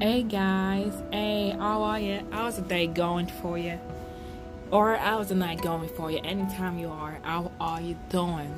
Hey 0.00 0.24
guys, 0.24 0.92
hey, 1.12 1.50
how 1.56 1.84
are 1.84 2.00
you? 2.00 2.26
How's 2.32 2.56
the 2.56 2.62
day 2.62 2.88
going 2.88 3.28
for 3.28 3.56
you? 3.56 3.78
Or 4.72 4.96
how's 4.96 5.28
the 5.28 5.36
night 5.36 5.62
going 5.62 5.88
for 5.88 6.10
you? 6.10 6.18
Anytime 6.24 6.80
you 6.80 6.88
are, 6.88 7.20
how 7.22 7.52
are 7.60 7.80
you 7.80 7.96
doing? 8.08 8.52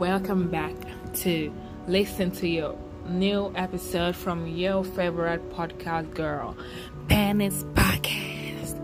Welcome 0.00 0.50
back 0.50 0.74
to 1.18 1.54
listen 1.86 2.32
to 2.32 2.48
your 2.48 2.76
new 3.06 3.52
episode 3.54 4.16
from 4.16 4.48
your 4.48 4.82
favorite 4.82 5.48
podcast 5.52 6.12
girl, 6.12 6.56
Penny's 7.08 7.62
Podcast. 7.74 8.76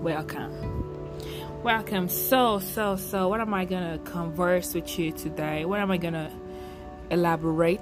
Welcome. 0.00 0.52
Welcome. 1.64 2.08
So, 2.08 2.60
so, 2.60 2.94
so, 2.94 3.26
what 3.26 3.40
am 3.40 3.52
I 3.52 3.64
gonna 3.64 3.98
converse 4.04 4.74
with 4.74 4.96
you 4.96 5.10
today? 5.10 5.64
What 5.64 5.80
am 5.80 5.90
I 5.90 5.96
gonna 5.96 6.30
elaborate 7.10 7.80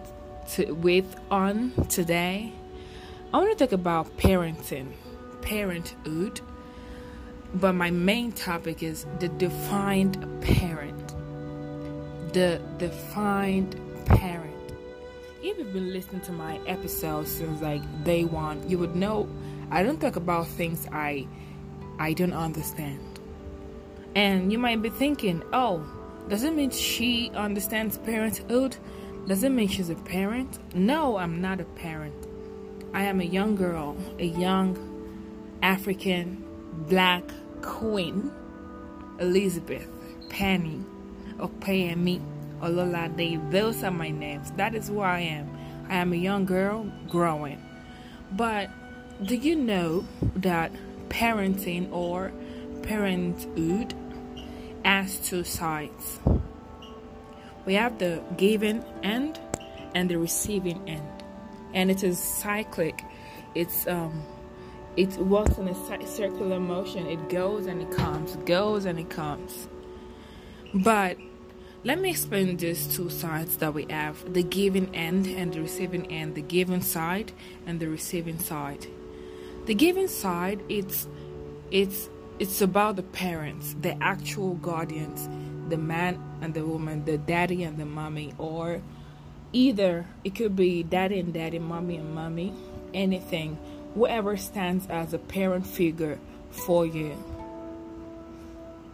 to, 0.53 0.73
with 0.73 1.15
on 1.31 1.73
today? 1.91 2.55
I 3.33 3.39
want 3.39 3.57
to 3.57 3.65
talk 3.65 3.71
about 3.71 4.17
parenting, 4.17 4.89
parenthood, 5.41 6.41
but 7.55 7.75
my 7.75 7.89
main 7.89 8.33
topic 8.33 8.83
is 8.83 9.07
the 9.21 9.29
defined 9.29 10.17
parent. 10.41 11.15
The 12.33 12.61
defined 12.79 13.77
parent. 14.05 14.73
If 15.45 15.59
you've 15.59 15.73
been 15.73 15.93
listening 15.93 16.23
to 16.23 16.33
my 16.33 16.59
episodes 16.67 17.31
since 17.31 17.63
like 17.63 17.83
day 18.03 18.25
one, 18.25 18.69
you 18.69 18.79
would 18.79 18.97
know 18.97 19.29
I 19.71 19.85
don't 19.85 20.01
talk 20.01 20.17
about 20.17 20.49
things 20.49 20.89
I 20.91 21.29
I 22.01 22.15
don't 22.15 22.33
understand. 22.33 23.21
And 24.17 24.51
you 24.51 24.59
might 24.59 24.83
be 24.83 24.91
thinking, 24.91 25.45
oh, 25.53 25.87
does 26.29 26.43
it 26.43 26.53
mean 26.53 26.71
she 26.71 27.31
understands 27.31 27.97
parenthood? 27.97 28.77
Does 29.29 29.45
it 29.45 29.51
mean 29.51 29.69
she's 29.69 29.89
a 29.89 29.95
parent? 29.95 30.59
No, 30.75 31.17
I'm 31.17 31.41
not 31.41 31.61
a 31.61 31.65
parent. 31.65 32.27
I 32.93 33.05
am 33.05 33.21
a 33.21 33.25
young 33.25 33.55
girl, 33.55 33.97
a 34.19 34.25
young 34.25 34.77
African 35.63 36.45
black 36.89 37.23
queen, 37.63 38.33
Elizabeth, 39.21 39.89
Penny, 40.29 40.85
Opeyemi, 41.39 42.21
Ololade. 42.61 43.51
Those 43.53 43.85
are 43.85 43.93
my 43.93 44.11
names. 44.11 44.51
That 44.53 44.75
is 44.75 44.89
who 44.89 45.01
I 45.01 45.21
am. 45.21 45.49
I 45.89 45.97
am 45.97 46.13
a 46.13 46.17
young 46.17 46.45
girl 46.45 46.91
growing. 47.09 47.63
But 48.33 48.71
do 49.23 49.37
you 49.37 49.55
know 49.55 50.05
that 50.37 50.73
parenting 51.11 51.93
or 51.93 52.33
parenthood 52.83 53.95
has 54.85 55.21
two 55.21 55.45
sides? 55.45 56.19
We 57.67 57.75
have 57.75 58.01
the 58.01 58.21
giving 58.37 58.83
end 59.05 59.39
and 59.95 60.11
the 60.11 60.17
receiving 60.17 60.89
end 60.89 61.20
and 61.75 61.91
it 61.91 62.03
is 62.03 62.19
cyclic. 62.19 63.05
It's 63.55 63.87
um, 63.87 64.23
it 64.97 65.17
works 65.17 65.59
in 65.59 65.69
a 65.69 66.07
circular 66.07 66.61
motion. 66.61 67.07
It 67.07 67.29
goes 67.29 67.67
and 67.67 67.83
it 67.83 67.91
comes, 67.91 68.37
goes 68.37 68.85
and 68.85 68.99
it 68.99 69.11
comes. 69.11 69.69
But 70.75 71.17
let 71.83 71.99
me 71.99 72.11
explain 72.11 72.57
these 72.57 72.87
two 72.87 73.11
sides 73.11 73.57
that 73.59 73.73
we 73.73 73.87
have: 73.91 74.33
the 74.33 74.43
giving 74.43 74.95
end 74.95 75.27
and 75.27 75.53
the 75.53 75.61
receiving 75.61 76.11
end. 76.13 76.35
The 76.35 76.43
giving 76.43 76.83
side 76.83 77.33
and 77.67 77.81
the 77.81 77.89
receiving 77.89 78.39
side. 78.39 78.87
The 79.67 79.75
giving 79.75 80.09
side, 80.09 80.63
it's 80.69 81.09
it's 81.71 82.09
it's 82.39 82.61
about 82.61 82.97
the 82.97 83.03
parents, 83.03 83.77
the 83.81 84.03
actual 84.03 84.55
guardians, 84.55 85.29
the 85.69 85.77
man 85.77 86.23
and 86.41 86.55
the 86.55 86.65
woman, 86.65 87.05
the 87.05 87.19
daddy 87.19 87.63
and 87.65 87.79
the 87.79 87.85
mommy, 87.85 88.33
or 88.39 88.83
either 89.53 90.07
it 90.25 90.35
could 90.35 90.57
be 90.57 90.83
daddy 90.83 91.19
and 91.19 91.33
daddy, 91.33 91.59
mommy 91.59 91.97
and 91.97 92.15
mommy, 92.15 92.53
anything, 92.95 93.59
whoever 93.95 94.37
stands 94.37 94.87
as 94.89 95.13
a 95.13 95.19
parent 95.19 95.67
figure 95.67 96.19
for 96.51 96.87
you. 96.87 97.17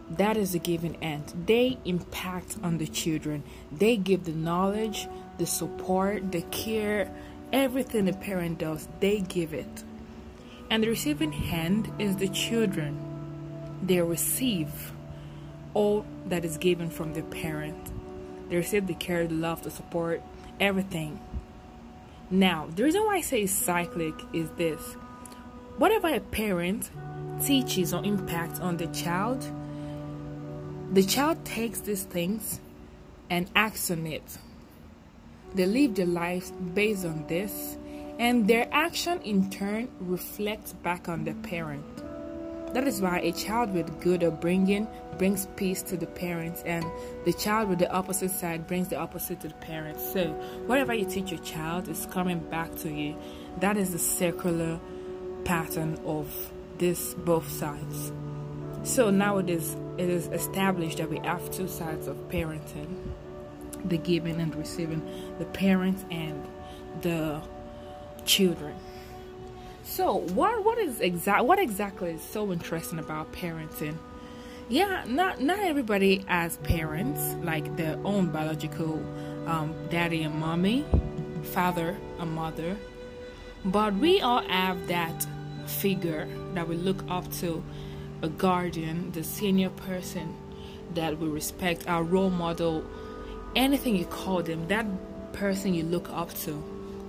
That 0.09 0.37
is 0.37 0.55
a 0.55 0.59
giving 0.59 0.95
end. 1.03 1.33
They 1.45 1.77
impact 1.83 2.57
on 2.63 2.77
the 2.77 2.87
children. 2.87 3.43
They 3.71 3.97
give 3.97 4.23
the 4.23 4.31
knowledge, 4.31 5.07
the 5.37 5.45
support, 5.45 6.31
the 6.31 6.43
care, 6.43 7.13
everything 7.51 8.05
the 8.05 8.13
parent 8.13 8.59
does, 8.59 8.87
they 8.99 9.19
give 9.19 9.53
it. 9.53 9.83
And 10.69 10.83
the 10.83 10.89
receiving 10.89 11.31
hand 11.31 11.91
is 11.99 12.17
the 12.17 12.27
children. 12.29 12.99
They 13.81 14.01
receive 14.01 14.91
all 15.73 16.05
that 16.25 16.43
is 16.43 16.57
given 16.57 16.89
from 16.89 17.13
the 17.13 17.21
parent. 17.23 17.91
They 18.49 18.57
receive 18.57 18.87
the 18.87 18.93
care, 18.93 19.27
the 19.27 19.35
love, 19.35 19.63
the 19.63 19.71
support, 19.71 20.21
everything. 20.59 21.19
Now, 22.29 22.67
the 22.75 22.83
reason 22.83 23.03
why 23.05 23.17
I 23.17 23.21
say 23.21 23.45
cyclic 23.45 24.13
is 24.33 24.49
this 24.51 24.81
whatever 25.77 26.13
a 26.13 26.19
parent 26.19 26.89
teaches 27.45 27.93
or 27.93 28.03
impacts 28.03 28.59
on 28.59 28.77
the 28.77 28.87
child, 28.87 29.45
the 30.91 31.03
child 31.03 31.43
takes 31.45 31.81
these 31.81 32.03
things 32.03 32.59
and 33.29 33.49
acts 33.55 33.91
on 33.91 34.07
it. 34.07 34.37
They 35.53 35.65
live 35.65 35.95
their 35.95 36.05
lives 36.05 36.51
based 36.73 37.05
on 37.05 37.25
this, 37.27 37.77
and 38.19 38.47
their 38.47 38.67
action 38.71 39.21
in 39.21 39.49
turn 39.49 39.89
reflects 39.99 40.73
back 40.73 41.07
on 41.07 41.23
the 41.23 41.33
parent. 41.33 41.85
That 42.73 42.87
is 42.87 43.01
why 43.01 43.19
a 43.19 43.31
child 43.31 43.73
with 43.73 43.99
good 44.01 44.23
upbringing 44.23 44.87
brings 45.17 45.47
peace 45.55 45.81
to 45.83 45.97
the 45.97 46.05
parents, 46.05 46.61
and 46.65 46.85
the 47.25 47.33
child 47.33 47.69
with 47.69 47.79
the 47.79 47.91
opposite 47.91 48.31
side 48.31 48.67
brings 48.67 48.89
the 48.89 48.97
opposite 48.97 49.39
to 49.41 49.47
the 49.47 49.53
parents. 49.55 50.13
So, 50.13 50.25
whatever 50.67 50.93
you 50.93 51.05
teach 51.05 51.31
your 51.31 51.39
child 51.39 51.87
is 51.87 52.05
coming 52.11 52.39
back 52.39 52.75
to 52.77 52.89
you. 52.89 53.15
That 53.59 53.77
is 53.77 53.93
the 53.93 53.99
circular 53.99 54.79
pattern 55.45 55.97
of 56.05 56.51
this 56.77 57.13
both 57.15 57.49
sides. 57.49 58.11
So 58.83 59.09
now 59.09 59.37
it 59.37 59.49
is 59.49 59.75
it 59.97 60.09
is 60.09 60.27
established 60.27 60.99
that 60.99 61.09
we 61.09 61.19
have 61.19 61.49
two 61.51 61.67
sides 61.67 62.07
of 62.07 62.15
parenting: 62.29 63.11
the 63.85 63.97
giving 63.97 64.39
and 64.39 64.53
receiving, 64.55 65.01
the 65.39 65.45
parents 65.45 66.05
and 66.11 66.45
the 67.01 67.41
children. 68.25 68.75
So, 69.89 70.17
what 70.35 70.65
what 70.65 70.77
is 70.77 70.99
exact 70.99 71.45
what 71.45 71.59
exactly 71.59 72.11
is 72.11 72.21
so 72.21 72.51
interesting 72.51 72.99
about 72.99 73.31
parenting? 73.31 73.97
Yeah, 74.67 75.05
not 75.07 75.39
not 75.39 75.59
everybody 75.59 76.25
as 76.27 76.57
parents 76.57 77.35
like 77.41 77.77
their 77.77 77.97
own 78.03 78.27
biological 78.27 79.01
um, 79.47 79.73
daddy 79.89 80.23
and 80.23 80.35
mommy, 80.35 80.85
father 81.41 81.97
and 82.19 82.31
mother, 82.31 82.75
but 83.63 83.93
we 83.95 84.19
all 84.19 84.41
have 84.41 84.87
that 84.87 85.25
figure 85.65 86.27
that 86.53 86.67
we 86.67 86.75
look 86.75 87.01
up 87.09 87.31
to, 87.39 87.63
a 88.21 88.27
guardian, 88.27 89.13
the 89.13 89.23
senior 89.23 89.69
person 89.69 90.35
that 90.95 91.17
we 91.17 91.29
respect, 91.29 91.87
our 91.87 92.03
role 92.03 92.29
model, 92.29 92.83
anything 93.55 93.95
you 93.95 94.05
call 94.05 94.43
them, 94.43 94.67
that 94.67 94.85
person 95.31 95.73
you 95.73 95.83
look 95.83 96.09
up 96.09 96.33
to 96.33 96.61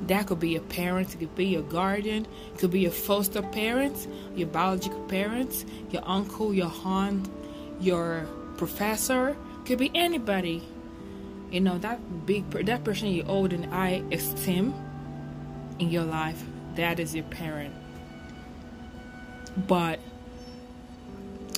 that 0.07 0.27
could 0.27 0.41
be 0.41 0.51
your 0.51 0.63
parents, 0.63 1.15
it 1.15 1.19
could 1.19 1.35
be 1.35 1.47
your 1.47 1.63
guardian, 1.63 2.27
it 2.55 2.59
could 2.59 2.71
be 2.71 2.81
your 2.81 2.93
foster 2.93 3.43
parents, 3.43 4.07
your 4.35 4.49
biological 4.49 5.01
parents, 5.05 5.65
your 5.91 6.03
uncle, 6.07 6.55
your 6.55 6.73
aunt, 6.85 7.29
your 7.81 8.27
professor, 8.57 9.31
it 9.31 9.67
could 9.67 9.79
be 9.79 9.91
anybody. 9.95 10.63
You 11.51 11.61
know 11.61 11.79
that 11.79 12.27
big 12.27 12.51
that 12.51 12.85
person 12.85 13.09
you 13.09 13.25
hold 13.25 13.53
in 13.55 13.63
high 13.65 14.03
esteem 14.13 14.75
in 15.79 15.89
your 15.91 16.05
life. 16.05 16.43
That 16.75 17.01
is 17.01 17.15
your 17.15 17.25
parent. 17.25 17.75
But 19.67 19.99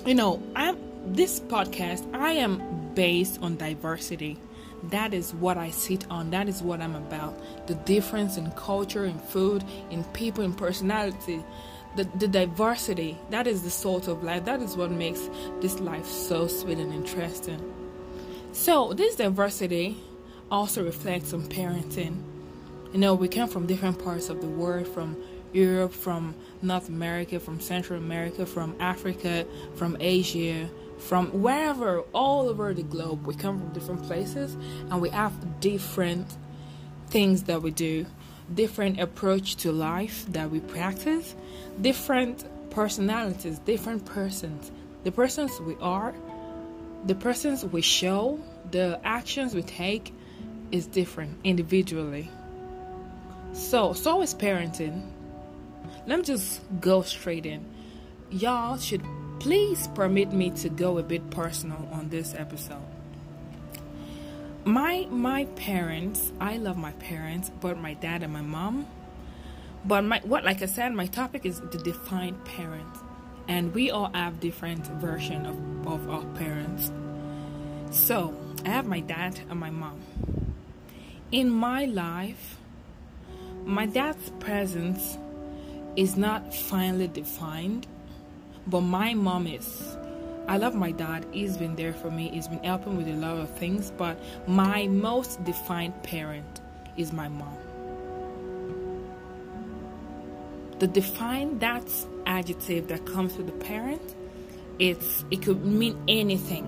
you 0.07 0.15
know, 0.15 0.43
I'm 0.55 0.79
this 1.07 1.41
podcast. 1.41 2.07
I 2.15 2.33
am 2.33 2.93
based 2.95 3.41
on 3.43 3.57
diversity 3.57 4.39
that 4.85 5.13
is 5.13 5.35
what 5.35 5.59
I 5.59 5.71
sit 5.71 6.07
on. 6.11 6.31
That 6.31 6.49
is 6.49 6.63
what 6.63 6.81
I'm 6.81 6.95
about. 6.95 7.39
The 7.67 7.75
difference 7.75 8.37
in 8.37 8.51
culture, 8.53 9.05
in 9.05 9.19
food, 9.19 9.65
in 9.91 10.05
people, 10.05 10.43
in 10.43 10.55
personality, 10.55 11.45
the, 11.97 12.05
the 12.17 12.29
diversity. 12.29 13.19
That 13.31 13.47
is 13.47 13.63
the 13.63 13.71
sort 13.71 14.09
of 14.09 14.23
life. 14.23 14.45
That 14.45 14.61
is 14.63 14.77
what 14.77 14.91
makes 14.91 15.29
this 15.61 15.81
life 15.81 16.07
so 16.07 16.47
sweet 16.47 16.79
and 16.79 16.93
interesting. 16.93 17.61
So, 18.53 18.93
this 18.95 19.17
diversity 19.17 19.97
also 20.51 20.85
reflects 20.85 21.33
on 21.33 21.43
parenting. 21.43 22.23
You 22.93 22.99
know, 22.99 23.15
we 23.15 23.29
come 23.29 23.49
from 23.49 23.67
different 23.67 24.03
parts 24.03 24.29
of 24.29 24.41
the 24.41 24.49
world, 24.49 24.89
from 24.89 25.17
Europe, 25.53 25.93
from 25.93 26.35
North 26.63 26.89
America, 26.89 27.39
from 27.39 27.61
Central 27.61 27.99
America, 27.99 28.47
from 28.47 28.75
Africa, 28.81 29.47
from 29.77 29.97
Asia, 30.01 30.69
from 31.01 31.43
wherever, 31.43 32.01
all 32.13 32.49
over 32.49 32.73
the 32.75 32.83
globe. 32.83 33.27
We 33.27 33.35
come 33.35 33.59
from 33.59 33.73
different 33.73 34.03
places 34.05 34.55
and 34.91 35.01
we 35.01 35.09
have 35.11 35.61
different 35.61 36.37
things 37.09 37.45
that 37.45 37.63
we 37.63 37.71
do, 37.71 38.07
different 38.55 39.01
approach 39.01 39.57
to 39.57 39.73
life 39.73 40.25
that 40.29 40.51
we 40.51 40.61
practice, 40.61 41.35
different 41.81 42.45
personalities, 42.71 43.59
different 43.61 44.05
persons. 44.05 44.71
The 45.05 45.13
persons 45.13 45.59
we 45.61 45.77
are, 45.81 46.15
the 47.07 47.15
persons 47.15 47.65
we 47.65 47.81
show, 47.81 48.39
the 48.71 49.01
actions 49.03 49.55
we 49.55 49.63
take 49.63 50.15
is 50.71 50.87
different 50.87 51.39
individually. 51.43 52.31
So, 53.53 53.93
so 53.95 54.23
is 54.23 54.35
parenting. 54.35 55.11
let 56.07 56.19
me 56.19 56.25
just 56.25 56.61
go 56.81 57.03
straight 57.03 57.47
in. 57.47 57.65
Y'all 58.31 58.79
should 58.79 59.03
please 59.41 59.89
permit 59.95 60.33
me 60.33 60.51
to 60.51 60.69
go 60.69 60.99
a 60.99 61.03
bit 61.03 61.31
personal 61.31 61.89
on 61.93 62.11
this 62.11 62.35
episode. 62.35 62.85
My 64.65 65.07
my 65.11 65.47
parents, 65.57 66.33
I 66.39 66.59
love 66.59 66.77
my 66.77 66.93
parents, 66.93 67.51
but 67.61 67.79
my 67.79 67.95
dad 67.95 68.23
and 68.23 68.33
my 68.33 68.43
mom. 68.43 68.87
But 69.85 70.05
my 70.05 70.21
what 70.25 70.45
like 70.45 70.63
I 70.63 70.67
said, 70.67 70.93
my 70.93 71.07
topic 71.07 71.47
is 71.47 71.61
the 71.61 71.79
defined 71.79 72.45
parent. 72.45 72.95
And 73.49 73.75
we 73.75 73.91
all 73.91 74.11
have 74.13 74.39
different 74.39 74.87
version 75.01 75.47
of, 75.47 75.57
of 75.87 76.09
our 76.09 76.25
parents. 76.37 76.93
So 77.91 78.35
I 78.65 78.69
have 78.69 78.87
my 78.87 79.01
dad 79.01 79.41
and 79.49 79.59
my 79.59 79.71
mom. 79.71 80.01
In 81.33 81.51
my 81.51 81.87
life, 81.87 82.59
my 83.65 83.87
dad's 83.87 84.31
presence 84.39 85.17
is 85.97 86.17
not 86.17 86.55
finally 86.55 87.09
defined, 87.09 87.87
but 88.71 88.83
my 88.83 89.15
mom 89.15 89.47
is. 89.47 89.97
I 90.47 90.57
love 90.57 90.75
my 90.75 90.93
dad. 90.93 91.27
He's 91.33 91.57
been 91.57 91.77
there 91.77 91.93
for 91.93 92.11
me. 92.11 92.29
He's 92.29 92.49
been 92.49 92.63
helping 92.65 92.97
with 92.97 93.09
a 93.09 93.13
lot 93.13 93.39
of 93.39 93.51
things, 93.51 93.93
but 93.97 94.19
my 94.49 94.87
most 94.87 95.43
defined 95.45 96.01
parent 96.03 96.61
is 96.97 97.13
my 97.13 97.29
mom. 97.29 97.57
The 100.79 100.87
defined 100.87 101.61
that 101.61 101.85
adjective 102.27 102.89
that 102.89 103.05
comes 103.05 103.37
with 103.37 103.47
the 103.47 103.65
parent, 103.65 104.15
it's 104.79 105.25
it 105.31 105.43
could 105.43 105.65
mean 105.65 106.03
anything. 106.09 106.67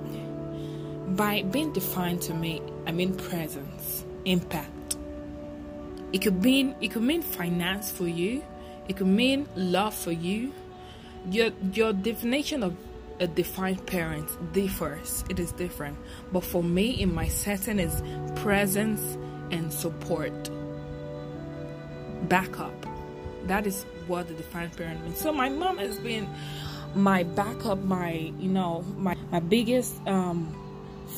By 1.17 1.43
being 1.43 1.73
defined 1.73 2.21
to 2.23 2.35
me, 2.35 2.61
I 2.87 2.93
mean 2.93 3.15
presence, 3.17 4.05
impact. 4.25 4.97
It 6.13 6.21
could 6.21 6.43
mean 6.43 6.75
it 6.81 6.91
could 6.93 7.03
mean 7.03 7.23
finance 7.23 7.91
for 7.91 8.07
you. 8.07 8.45
It 8.89 8.97
could 8.97 9.07
mean 9.07 9.49
love 9.57 9.95
for 9.95 10.13
you. 10.13 10.53
Your 11.31 11.51
your 11.73 11.93
definition 11.93 12.63
of 12.63 12.77
a 13.21 13.27
defined 13.27 13.87
parent 13.87 14.29
differs. 14.53 15.25
It 15.29 15.39
is 15.39 15.53
different. 15.53 15.97
But 16.33 16.45
for 16.45 16.63
me, 16.63 16.91
in 17.01 17.15
my 17.15 17.29
setting, 17.29 17.79
is 17.79 18.03
presence 18.37 19.17
and 19.51 19.73
support. 19.73 20.51
Backup. 22.29 22.87
That 23.47 23.67
is 23.67 23.85
what 24.07 24.29
the 24.29 24.35
defined 24.35 24.77
parent 24.77 25.05
means. 25.05 25.19
So 25.19 25.33
my 25.33 25.49
mom 25.49 25.79
has 25.79 25.99
been 25.99 26.29
my 26.95 27.23
backup, 27.23 27.79
my 27.85 28.33
you 28.39 28.49
know, 28.49 28.85
my 28.97 29.17
my 29.31 29.41
biggest 29.41 29.95
um 30.07 30.57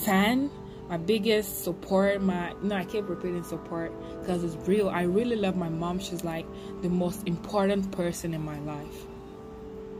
fan, 0.04 0.50
my 0.88 0.96
biggest 0.98 1.64
support, 1.64 2.20
my 2.22 2.50
you 2.62 2.68
know, 2.68 2.76
I 2.76 2.84
keep 2.84 3.08
repeating 3.08 3.44
support 3.44 3.92
because 4.20 4.44
it's 4.44 4.56
real. 4.68 4.88
I 4.88 5.02
really 5.02 5.36
love 5.36 5.56
my 5.56 5.68
mom. 5.68 5.98
She's 5.98 6.24
like 6.24 6.46
the 6.82 6.88
most 6.88 7.26
important 7.26 7.90
person 7.92 8.34
in 8.34 8.42
my 8.42 8.58
life. 8.60 9.06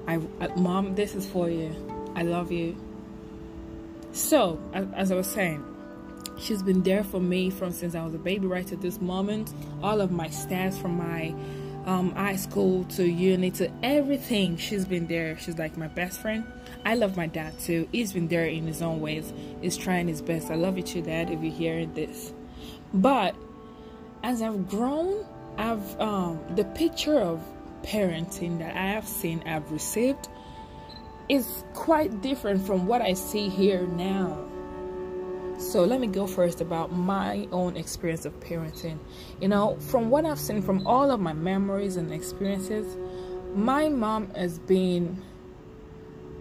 I, 0.06 0.16
uh, 0.16 0.48
mom, 0.56 0.94
this 0.94 1.14
is 1.14 1.26
for 1.26 1.48
you. 1.48 1.74
I 2.14 2.22
love 2.22 2.52
you. 2.52 2.76
So, 4.12 4.60
as, 4.72 4.86
as 4.94 5.12
I 5.12 5.16
was 5.16 5.26
saying, 5.26 5.64
she's 6.38 6.62
been 6.62 6.82
there 6.82 7.04
for 7.04 7.20
me 7.20 7.50
from 7.50 7.72
since 7.72 7.94
I 7.94 8.04
was 8.04 8.14
a 8.14 8.18
baby 8.18 8.46
right 8.46 8.66
to 8.68 8.76
this 8.76 9.00
moment. 9.00 9.52
All 9.82 10.00
of 10.00 10.10
my 10.10 10.28
stats 10.28 10.80
from 10.80 10.96
my 10.96 11.34
um, 11.86 12.12
high 12.12 12.36
school 12.36 12.84
to 12.84 13.04
uni 13.04 13.50
to 13.52 13.70
everything, 13.82 14.56
she's 14.56 14.84
been 14.84 15.06
there. 15.06 15.38
She's 15.38 15.58
like 15.58 15.76
my 15.76 15.88
best 15.88 16.20
friend. 16.20 16.44
I 16.84 16.94
love 16.94 17.16
my 17.16 17.26
dad 17.26 17.58
too. 17.58 17.88
He's 17.92 18.12
been 18.12 18.28
there 18.28 18.46
in 18.46 18.66
his 18.66 18.82
own 18.82 19.00
ways. 19.00 19.32
He's 19.60 19.76
trying 19.76 20.08
his 20.08 20.22
best. 20.22 20.50
I 20.50 20.54
love 20.54 20.76
you 20.76 20.82
too, 20.82 21.02
Dad, 21.02 21.30
if 21.30 21.42
you're 21.42 21.52
hearing 21.52 21.92
this. 21.94 22.32
But 22.92 23.34
as 24.22 24.42
I've 24.42 24.68
grown, 24.68 25.24
I've 25.56 26.00
um, 26.00 26.40
the 26.56 26.64
picture 26.64 27.18
of 27.18 27.40
parenting 27.84 28.58
that 28.58 28.74
I 28.76 28.86
have 28.88 29.06
seen, 29.06 29.42
I've 29.46 29.70
received, 29.70 30.28
is 31.28 31.64
quite 31.74 32.20
different 32.20 32.66
from 32.66 32.86
what 32.86 33.00
I 33.02 33.12
see 33.14 33.48
here 33.48 33.86
now. 33.86 34.44
So 35.58 35.84
let 35.84 36.00
me 36.00 36.08
go 36.08 36.26
first 36.26 36.60
about 36.60 36.92
my 36.92 37.46
own 37.52 37.76
experience 37.76 38.24
of 38.24 38.38
parenting. 38.40 38.98
You 39.40 39.48
know, 39.48 39.76
from 39.78 40.10
what 40.10 40.24
I've 40.24 40.40
seen 40.40 40.62
from 40.62 40.86
all 40.86 41.10
of 41.10 41.20
my 41.20 41.32
memories 41.32 41.96
and 41.96 42.12
experiences, 42.12 42.96
my 43.54 43.88
mom 43.88 44.30
has 44.34 44.58
been 44.58 45.22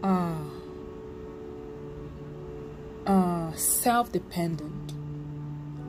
uh, 0.01 0.36
uh, 3.06 3.54
self-dependent. 3.54 4.94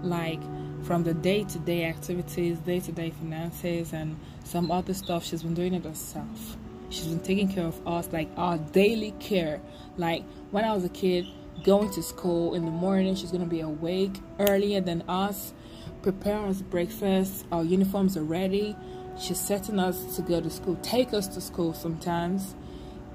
Like 0.03 0.43
from 0.85 1.03
the 1.03 1.15
day-to-day 1.15 1.85
activities, 1.85 2.59
day-to-day 2.59 3.11
finances, 3.11 3.93
and 3.93 4.17
some 4.45 4.71
other 4.71 4.95
stuff, 4.95 5.25
she's 5.25 5.43
been 5.43 5.55
doing 5.55 5.75
it 5.75 5.85
herself. 5.85 6.57
She's 6.91 7.07
been 7.07 7.21
taking 7.21 7.49
care 7.49 7.67
of 7.67 7.87
us, 7.87 8.09
like 8.13 8.29
our 8.37 8.59
daily 8.59 9.13
care. 9.13 9.61
Like 9.97 10.25
when 10.51 10.65
I 10.65 10.73
was 10.73 10.85
a 10.85 10.89
kid, 10.91 11.27
going 11.63 11.91
to 11.91 12.03
school 12.03 12.55
in 12.55 12.65
the 12.65 12.71
morning. 12.71 13.15
She's 13.15 13.33
gonna 13.33 13.47
be 13.47 13.61
awake 13.61 14.21
earlier 14.39 14.81
than 14.81 15.03
us, 15.09 15.55
prepare 16.03 16.39
us 16.47 16.61
breakfast. 16.61 17.47
Our 17.53 17.65
uniforms 17.65 18.17
are 18.17 18.25
ready. 18.25 18.77
She's 19.19 19.41
setting 19.41 19.79
us 19.79 20.17
to 20.17 20.23
go 20.23 20.41
to 20.41 20.51
school, 20.51 20.77
take 20.83 21.15
us 21.15 21.29
to 21.29 21.41
school 21.41 21.73
sometimes, 21.73 22.55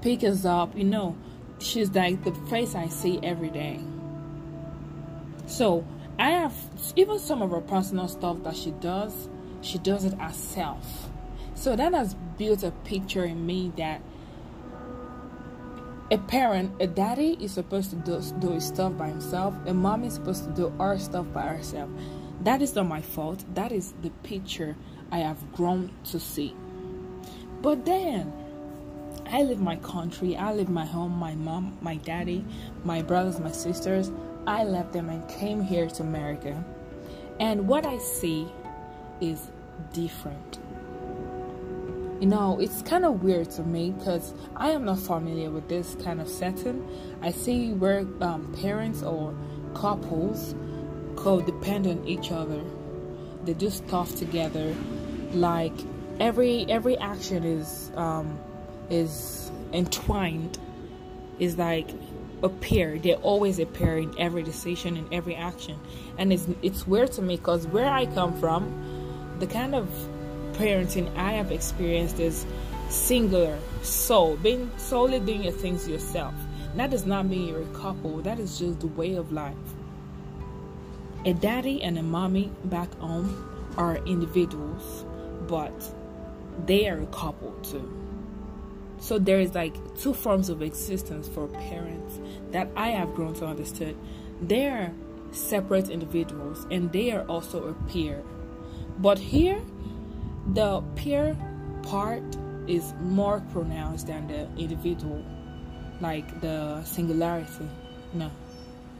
pick 0.01 0.23
us 0.23 0.45
up. 0.45 0.75
You 0.75 0.85
know, 0.85 1.17
she's 1.59 1.91
like 1.91 2.23
the 2.23 2.33
face 2.49 2.73
I 2.73 2.87
see 2.87 3.19
every 3.21 3.49
day. 3.49 3.79
So 5.45 5.85
I 6.19 6.31
have 6.31 6.53
even 6.97 7.17
some 7.17 7.41
of 7.41 7.51
her 7.51 7.61
personal 7.61 8.09
stuff 8.09 8.43
that 8.43 8.57
she 8.57 8.71
does. 8.71 9.29
She 9.61 9.77
does 9.77 10.03
it 10.03 10.13
herself. 10.19 11.09
So 11.55 11.77
that 11.77 11.93
has 11.93 12.13
built 12.37 12.61
a 12.63 12.71
picture 12.71 13.23
in 13.23 13.45
me 13.45 13.71
that 13.77 14.01
a 16.11 16.17
parent, 16.17 16.73
a 16.81 16.87
daddy 16.87 17.37
is 17.39 17.53
supposed 17.53 17.91
to 17.91 17.95
do, 17.95 18.21
do 18.39 18.51
his 18.51 18.67
stuff 18.67 18.97
by 18.97 19.07
himself. 19.07 19.55
A 19.65 19.73
mom 19.73 20.03
is 20.03 20.15
supposed 20.15 20.43
to 20.43 20.51
do 20.51 20.73
our 20.77 20.99
stuff 20.99 21.25
by 21.33 21.43
herself. 21.43 21.89
That 22.41 22.61
is 22.61 22.75
not 22.75 22.87
my 22.87 23.01
fault. 23.01 23.45
That 23.53 23.71
is 23.71 23.93
the 24.01 24.09
picture 24.23 24.75
I 25.11 25.19
have 25.19 25.53
grown 25.53 25.91
to 26.05 26.19
see. 26.19 26.53
But 27.61 27.85
then, 27.85 28.33
I 29.31 29.43
live 29.43 29.61
my 29.61 29.75
country. 29.77 30.35
I 30.35 30.53
live 30.53 30.69
my 30.69 30.85
home. 30.85 31.13
My 31.13 31.35
mom, 31.35 31.77
my 31.81 31.95
daddy, 31.95 32.43
my 32.83 33.01
brothers, 33.01 33.39
my 33.39 33.51
sisters. 33.51 34.11
I 34.47 34.63
left 34.63 34.93
them 34.93 35.09
and 35.09 35.27
came 35.27 35.61
here 35.61 35.87
to 35.87 36.03
America. 36.03 36.63
And 37.39 37.67
what 37.67 37.85
I 37.85 37.97
see 37.97 38.47
is 39.21 39.51
different. 39.93 40.59
You 42.19 42.27
know 42.27 42.59
it's 42.59 42.81
kind 42.81 43.05
of 43.05 43.23
weird 43.23 43.49
to 43.51 43.63
me 43.63 43.91
because 43.91 44.33
i 44.57 44.71
am 44.71 44.83
not 44.83 44.99
familiar 44.99 45.49
with 45.49 45.69
this 45.69 45.95
kind 46.03 46.19
of 46.19 46.27
setting. 46.27 46.85
I 47.21 47.31
see 47.31 47.71
where 47.71 48.05
um, 48.19 48.53
parents 48.61 49.01
or 49.03 49.33
couples 49.73 50.53
co-depend 51.15 51.87
on 51.87 52.05
each 52.05 52.31
other. 52.31 52.61
They 53.45 53.53
do 53.53 53.69
stuff 53.69 54.15
together. 54.15 54.75
Like 55.31 55.73
every 56.19 56.65
every 56.69 56.97
action 56.97 57.43
is 57.45 57.91
um 57.95 58.37
is 58.89 59.49
entwined. 59.71 60.59
Is 61.39 61.57
like 61.57 61.89
a 62.43 62.49
pair 62.49 62.97
they 62.97 63.15
always 63.15 63.59
a 63.59 63.65
pair 63.65 63.97
in 63.97 64.13
every 64.17 64.43
decision 64.43 64.97
in 64.97 65.07
every 65.11 65.35
action 65.35 65.77
and 66.17 66.31
it's 66.31 66.47
it's 66.61 66.87
weird 66.87 67.11
to 67.11 67.21
me 67.21 67.37
because 67.37 67.67
where 67.67 67.89
i 67.89 68.05
come 68.05 68.37
from 68.39 68.73
the 69.39 69.47
kind 69.47 69.73
of 69.73 69.89
parenting 70.59 71.09
I 71.15 71.31
have 71.33 71.51
experienced 71.51 72.19
is 72.19 72.45
singular, 72.89 73.57
sole, 73.81 74.35
being 74.37 74.69
solely 74.77 75.19
doing 75.19 75.43
your 75.43 75.53
things 75.53 75.87
yourself. 75.87 76.33
That 76.75 76.91
does 76.91 77.05
not 77.05 77.25
mean 77.25 77.47
you're 77.47 77.61
a 77.61 77.77
couple, 77.77 78.17
that 78.23 78.39
is 78.39 78.59
just 78.59 78.81
the 78.81 78.87
way 78.87 79.15
of 79.15 79.31
life. 79.31 79.55
A 81.25 81.33
daddy 81.33 81.81
and 81.81 81.97
a 81.97 82.03
mommy 82.03 82.51
back 82.65 82.93
home 82.95 83.73
are 83.77 83.97
individuals, 84.05 85.05
but 85.47 85.73
they 86.65 86.89
are 86.89 86.99
a 86.99 87.07
couple 87.07 87.51
too. 87.63 87.98
So 88.99 89.17
there 89.17 89.39
is 89.39 89.55
like 89.55 89.75
two 89.97 90.13
forms 90.13 90.49
of 90.49 90.61
existence 90.61 91.27
for 91.27 91.47
parents 91.47 92.19
that 92.51 92.69
I 92.75 92.89
have 92.89 93.15
grown 93.15 93.33
to 93.35 93.45
understand. 93.45 93.97
They 94.41 94.67
are 94.67 94.91
separate 95.31 95.89
individuals 95.89 96.65
and 96.71 96.91
they 96.91 97.11
are 97.11 97.23
also 97.23 97.69
a 97.69 97.73
peer. 97.89 98.23
But 98.99 99.17
here 99.17 99.61
the 100.53 100.81
peer 100.95 101.37
part 101.83 102.23
is 102.67 102.93
more 103.01 103.41
pronounced 103.51 104.07
than 104.07 104.27
the 104.27 104.47
individual, 104.57 105.23
like 106.01 106.41
the 106.41 106.83
singularity. 106.83 107.69
No. 108.13 108.31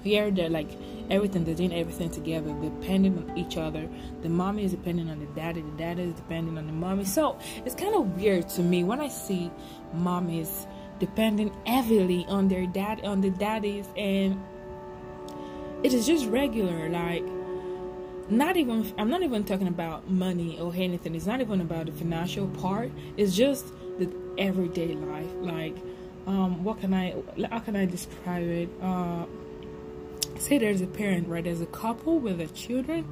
Here 0.03 0.31
they're 0.31 0.49
like 0.49 0.69
everything, 1.09 1.45
they're 1.45 1.55
doing 1.55 1.73
everything 1.73 2.09
together, 2.09 2.53
depending 2.61 3.17
on 3.17 3.37
each 3.37 3.57
other. 3.57 3.89
The 4.21 4.29
mommy 4.29 4.65
is 4.65 4.71
depending 4.71 5.09
on 5.09 5.19
the 5.19 5.25
daddy, 5.27 5.61
the 5.61 5.77
daddy 5.77 6.03
is 6.03 6.13
depending 6.13 6.57
on 6.57 6.67
the 6.67 6.73
mommy. 6.73 7.05
So 7.05 7.37
it's 7.65 7.75
kind 7.75 7.95
of 7.95 8.15
weird 8.15 8.49
to 8.49 8.61
me 8.61 8.83
when 8.83 8.99
I 8.99 9.09
see 9.09 9.51
mommies 9.95 10.67
depending 10.99 11.51
heavily 11.65 12.25
on 12.27 12.47
their 12.49 12.65
dad 12.67 13.05
on 13.05 13.21
the 13.21 13.29
daddies 13.29 13.87
and 13.95 14.37
it 15.81 15.93
is 15.93 16.05
just 16.05 16.25
regular 16.25 16.89
like 16.89 17.23
not 18.29 18.57
even 18.57 18.93
I'm 18.97 19.09
not 19.09 19.23
even 19.23 19.43
talking 19.43 19.67
about 19.67 20.09
money 20.09 20.59
or 20.59 20.73
anything. 20.75 21.15
It's 21.15 21.25
not 21.25 21.41
even 21.41 21.61
about 21.61 21.87
the 21.87 21.91
financial 21.91 22.47
part. 22.47 22.91
It's 23.17 23.35
just 23.35 23.65
the 23.97 24.11
everyday 24.37 24.93
life. 24.93 25.31
Like, 25.41 25.75
um, 26.27 26.63
what 26.63 26.79
can 26.79 26.93
I 26.93 27.15
how 27.49 27.59
can 27.59 27.75
I 27.75 27.85
describe 27.85 28.43
it? 28.43 28.69
Uh, 28.81 29.25
say 30.39 30.57
there's 30.57 30.81
a 30.81 30.87
parent, 30.87 31.27
right? 31.27 31.43
There's 31.43 31.61
a 31.61 31.67
couple 31.67 32.19
with 32.19 32.37
their 32.37 32.47
children, 32.47 33.05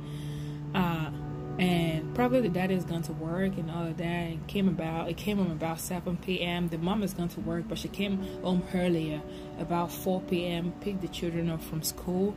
uh, 0.74 1.12
and 1.60 2.14
probably 2.14 2.42
the 2.42 2.50
dad 2.50 2.72
is 2.72 2.84
going 2.84 3.04
to 3.04 3.14
work 3.14 3.58
and 3.58 3.72
all 3.72 3.88
of 3.88 3.98
that. 3.98 4.04
And 4.04 4.48
came 4.48 4.68
about 4.68 5.10
it 5.10 5.18
came 5.18 5.38
home 5.38 5.52
about 5.52 5.80
7 5.80 6.18
p.m. 6.18 6.70
The 6.70 6.78
mom 6.78 7.04
is 7.04 7.14
going 7.14 7.30
to 7.30 7.40
work, 7.42 7.66
but 7.68 7.78
she 7.78 7.88
came 7.88 8.24
home 8.42 8.64
earlier, 8.74 9.22
about 9.60 9.92
4 9.92 10.22
p.m. 10.22 10.74
Picked 10.82 11.02
the 11.02 11.08
children 11.08 11.50
up 11.50 11.62
from 11.62 11.82
school 11.82 12.36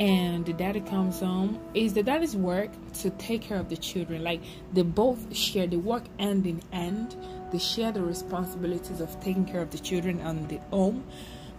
and 0.00 0.46
the 0.46 0.52
daddy 0.54 0.80
comes 0.80 1.20
home 1.20 1.60
is 1.74 1.92
the 1.92 2.02
daddy's 2.02 2.34
work 2.34 2.70
to 2.94 3.10
take 3.10 3.42
care 3.42 3.58
of 3.58 3.68
the 3.68 3.76
children 3.76 4.24
like 4.24 4.40
they 4.72 4.82
both 4.82 5.36
share 5.36 5.66
the 5.66 5.76
work 5.76 6.04
end 6.18 6.46
in 6.46 6.60
end 6.72 7.14
they 7.52 7.58
share 7.58 7.92
the 7.92 8.02
responsibilities 8.02 9.00
of 9.02 9.20
taking 9.20 9.44
care 9.44 9.60
of 9.60 9.70
the 9.70 9.78
children 9.78 10.18
and 10.20 10.48
the 10.48 10.56
home 10.70 11.04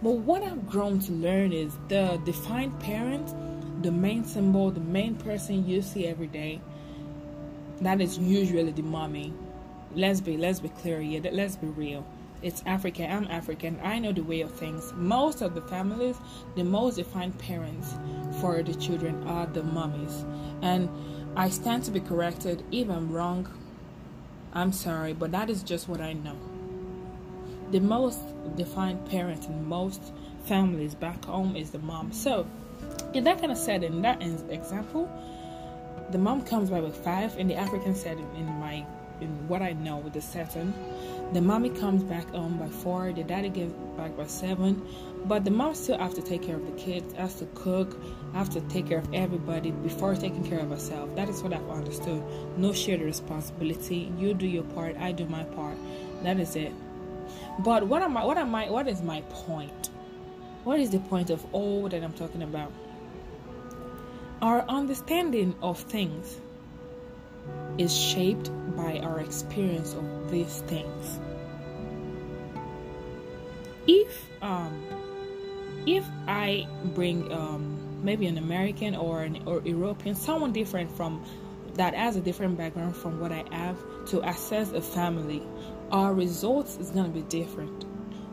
but 0.02 0.12
what 0.12 0.42
i've 0.42 0.68
grown 0.68 0.98
to 0.98 1.12
learn 1.12 1.52
is 1.52 1.76
the 1.88 2.20
defined 2.24 2.78
parent 2.80 3.34
the 3.82 3.90
main 3.90 4.24
symbol 4.24 4.70
the 4.70 4.80
main 4.80 5.14
person 5.14 5.66
you 5.66 5.82
see 5.82 6.06
every 6.06 6.26
day 6.26 6.60
that 7.80 8.00
is 8.00 8.18
usually 8.18 8.72
the 8.72 8.82
mommy 8.82 9.32
let's 9.94 10.20
be 10.20 10.36
let's 10.36 10.60
be 10.60 10.68
clear 10.68 11.00
here 11.00 11.20
let's 11.32 11.56
be 11.56 11.66
real 11.68 12.06
it's 12.42 12.62
African. 12.66 13.08
I'm 13.08 13.28
African. 13.30 13.78
I 13.84 14.00
know 14.00 14.12
the 14.12 14.22
way 14.22 14.40
of 14.40 14.50
things. 14.50 14.92
Most 14.96 15.42
of 15.42 15.54
the 15.54 15.62
families, 15.62 16.16
the 16.56 16.64
most 16.64 16.96
defined 16.96 17.38
parents 17.38 17.94
for 18.40 18.62
the 18.62 18.74
children 18.74 19.22
are 19.28 19.46
the 19.46 19.62
mummies. 19.62 20.24
And 20.60 20.88
I 21.36 21.48
stand 21.48 21.84
to 21.84 21.92
be 21.92 22.00
corrected. 22.00 22.64
If 22.72 22.90
I'm 22.90 23.12
wrong, 23.12 23.48
I'm 24.52 24.72
sorry, 24.72 25.12
but 25.12 25.30
that 25.30 25.50
is 25.50 25.62
just 25.62 25.88
what 25.88 26.00
I 26.00 26.14
know. 26.14 26.36
The 27.72 27.80
most 27.80 28.20
defined 28.54 29.08
parent 29.08 29.46
in 29.46 29.66
most 29.66 30.12
families 30.44 30.94
back 30.94 31.24
home 31.24 31.56
is 31.56 31.70
the 31.70 31.78
mom. 31.78 32.12
So, 32.12 32.46
in 33.14 33.24
that 33.24 33.38
kind 33.38 33.50
of 33.50 33.56
setting, 33.56 34.02
that 34.02 34.22
example, 34.22 35.10
the 36.10 36.18
mom 36.18 36.44
comes 36.44 36.68
by 36.68 36.80
with 36.80 36.94
five. 36.94 37.38
In 37.38 37.48
the 37.48 37.54
African 37.54 37.94
setting, 37.94 38.28
in 38.36 38.44
my 38.44 38.84
in 39.22 39.48
what 39.48 39.62
I 39.62 39.72
know 39.72 39.96
with 39.96 40.12
the 40.12 40.20
setting, 40.20 40.74
the 41.32 41.40
mommy 41.40 41.70
comes 41.70 42.02
back 42.02 42.28
home 42.30 42.58
by 42.58 42.68
four, 42.68 43.10
the 43.12 43.22
daddy 43.22 43.48
gets 43.48 43.72
back 43.96 44.14
by 44.18 44.26
seven, 44.26 44.86
but 45.24 45.44
the 45.44 45.50
mom 45.50 45.74
still 45.74 45.96
has 45.96 46.12
to 46.14 46.22
take 46.22 46.42
care 46.42 46.56
of 46.56 46.66
the 46.66 46.72
kids, 46.72 47.14
has 47.14 47.36
to 47.36 47.46
cook, 47.54 47.96
has 48.34 48.50
to 48.50 48.60
take 48.62 48.88
care 48.88 48.98
of 48.98 49.14
everybody 49.14 49.70
before 49.70 50.14
taking 50.14 50.44
care 50.44 50.58
of 50.58 50.68
herself. 50.68 51.14
That 51.14 51.30
is 51.30 51.42
what 51.42 51.54
I've 51.54 51.70
understood. 51.70 52.22
No 52.58 52.74
shared 52.74 53.00
responsibility. 53.00 54.12
You 54.18 54.34
do 54.34 54.46
your 54.46 54.64
part, 54.64 54.96
I 54.98 55.12
do 55.12 55.24
my 55.24 55.44
part. 55.44 55.78
That 56.22 56.38
is 56.38 56.54
it. 56.54 56.72
But 57.58 57.86
what 57.86 58.02
am 58.02 58.16
I 58.16 58.24
what 58.24 58.38
am 58.38 58.54
I 58.54 58.70
what 58.70 58.88
is 58.88 59.02
my 59.02 59.22
point? 59.30 59.90
What 60.64 60.78
is 60.78 60.90
the 60.90 61.00
point 61.00 61.30
of 61.30 61.44
all 61.52 61.88
that 61.88 62.02
I'm 62.02 62.12
talking 62.12 62.42
about? 62.42 62.72
Our 64.40 64.62
understanding 64.68 65.54
of 65.62 65.78
things 65.78 66.40
is 67.78 67.96
shaped 67.96 68.50
by 68.76 68.98
our 68.98 69.20
experience 69.20 69.94
of 69.94 70.30
these 70.30 70.60
things. 70.66 71.20
If 73.86 74.28
um, 74.40 74.84
if 75.86 76.06
I 76.28 76.66
bring 76.94 77.32
um, 77.32 77.78
maybe 78.02 78.26
an 78.26 78.38
American 78.38 78.94
or 78.94 79.22
an 79.22 79.42
or 79.46 79.60
European, 79.64 80.14
someone 80.14 80.52
different 80.52 80.94
from 80.96 81.24
that 81.74 81.94
has 81.94 82.16
a 82.16 82.20
different 82.20 82.58
background 82.58 82.94
from 82.94 83.18
what 83.20 83.32
I 83.32 83.44
have 83.50 83.78
to 84.06 84.28
assess 84.28 84.72
a 84.72 84.82
family, 84.82 85.42
our 85.92 86.14
results 86.14 86.76
is 86.78 86.90
gonna 86.90 87.08
be 87.08 87.22
different. 87.22 87.84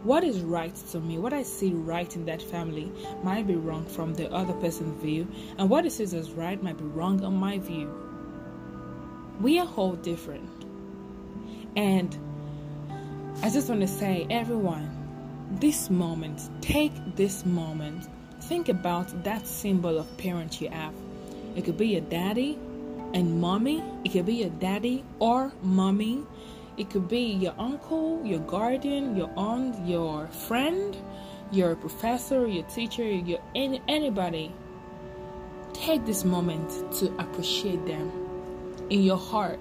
What 0.04 0.24
is 0.24 0.42
right 0.42 0.76
to 0.92 1.00
me, 1.00 1.20
what 1.20 1.34
I 1.34 1.44
see 1.44 1.74
right 1.74 2.16
in 2.16 2.26
that 2.26 2.42
family, 2.42 2.92
might 3.22 3.46
be 3.46 3.56
wrong 3.56 3.86
from 3.86 4.14
the 4.14 4.32
other 4.32 4.54
person's 4.54 5.02
view, 5.04 5.28
and 5.58 5.70
what 5.70 5.92
says 5.92 6.14
is 6.14 6.32
right 6.32 6.62
might 6.64 6.78
be 6.78 6.86
wrong 6.86 7.24
on 7.24 7.36
my 7.36 7.60
view 7.60 7.94
we 9.40 9.58
are 9.60 9.68
all 9.76 9.94
different. 9.94 10.66
And 11.76 12.18
I 13.42 13.50
just 13.50 13.70
want 13.70 13.82
to 13.82 13.88
say, 13.88 14.28
everyone, 14.30 14.96
this 15.60 15.90
moment, 15.90 16.50
take 16.62 16.92
this 17.16 17.46
moment, 17.46 18.08
think 18.42 18.70
about 18.70 19.24
that 19.24 19.48
symbol 19.48 19.98
of 19.98 20.18
parent 20.18 20.60
you 20.62 20.70
have. 20.70 20.94
It 21.56 21.66
could 21.66 21.78
be 21.78 21.88
your 21.88 22.02
daddy 22.02 22.60
and 23.14 23.40
mommy, 23.40 23.84
it 24.04 24.12
could 24.12 24.26
be 24.26 24.36
your 24.36 24.50
daddy 24.50 25.04
or 25.20 25.52
mommy, 25.64 26.24
it 26.80 26.90
could 26.90 27.10
be 27.10 27.34
your 27.34 27.54
uncle, 27.60 28.22
your 28.24 28.40
guardian, 28.40 29.18
your 29.18 29.30
aunt, 29.36 29.86
your 29.86 30.28
friend, 30.28 30.96
your 31.52 31.76
professor, 31.76 32.48
your 32.48 32.64
teacher, 32.64 33.04
your 33.04 33.40
any, 33.54 33.82
anybody. 33.90 34.54
Take 35.74 36.06
this 36.06 36.24
moment 36.24 36.70
to 37.00 37.14
appreciate 37.20 37.86
them 37.86 38.10
in 38.90 39.04
your 39.04 39.18
heart. 39.18 39.60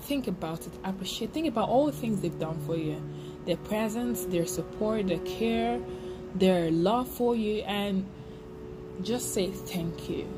Think 0.00 0.26
about 0.26 0.66
it, 0.66 0.72
appreciate, 0.82 1.32
think 1.32 1.46
about 1.46 1.68
all 1.68 1.86
the 1.86 1.92
things 1.92 2.20
they've 2.20 2.38
done 2.38 2.58
for 2.66 2.76
you 2.76 3.00
their 3.46 3.56
presence, 3.56 4.24
their 4.26 4.44
support, 4.44 5.06
their 5.06 5.18
care, 5.20 5.80
their 6.34 6.70
love 6.70 7.08
for 7.08 7.34
you, 7.34 7.62
and 7.62 8.06
just 9.02 9.32
say 9.32 9.50
thank 9.50 10.10
you. 10.10 10.28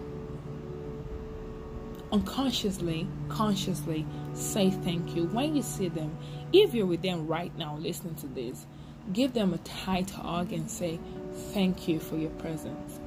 Unconsciously, 2.12 3.08
consciously 3.30 4.04
say 4.34 4.70
thank 4.70 5.16
you 5.16 5.24
when 5.28 5.56
you 5.56 5.62
see 5.62 5.88
them. 5.88 6.14
If 6.52 6.74
you're 6.74 6.86
with 6.86 7.00
them 7.00 7.26
right 7.26 7.56
now 7.56 7.76
listening 7.76 8.16
to 8.16 8.26
this, 8.26 8.66
give 9.14 9.32
them 9.32 9.54
a 9.54 9.58
tight 9.58 10.10
hug 10.10 10.52
and 10.52 10.70
say 10.70 11.00
thank 11.54 11.88
you 11.88 11.98
for 11.98 12.18
your 12.18 12.30
presence. 12.32 13.00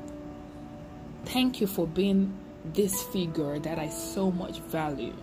Thank 1.26 1.62
you 1.62 1.68
for 1.68 1.86
being 1.86 2.36
this 2.74 3.04
figure 3.04 3.60
that 3.60 3.78
I 3.78 3.90
so 3.90 4.32
much 4.32 4.60
value. 4.62 5.14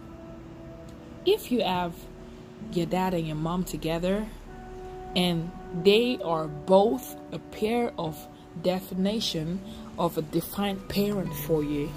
If 1.26 1.50
you 1.50 1.62
have 1.62 1.94
your 2.72 2.86
dad 2.86 3.14
and 3.14 3.26
your 3.26 3.36
mom 3.36 3.64
together 3.64 4.26
and 5.16 5.50
they 5.82 6.18
are 6.24 6.46
both 6.46 7.16
a 7.32 7.38
pair 7.38 7.92
of 7.98 8.28
definition 8.62 9.60
of 9.98 10.18
a 10.18 10.22
defined 10.22 10.88
parent 10.88 11.34
for 11.34 11.64
you, 11.64 11.90